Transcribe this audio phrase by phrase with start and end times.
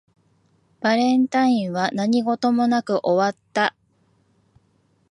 [0.79, 3.75] バレンタインは何事もなく終わった